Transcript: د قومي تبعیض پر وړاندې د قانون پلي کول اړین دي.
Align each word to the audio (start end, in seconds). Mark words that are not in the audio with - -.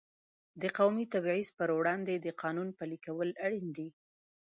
د 0.61 0.63
قومي 0.77 1.05
تبعیض 1.13 1.49
پر 1.57 1.69
وړاندې 1.77 2.13
د 2.17 2.27
قانون 2.41 2.67
پلي 2.77 2.97
کول 3.05 3.29
اړین 3.45 3.67
دي. 3.77 3.89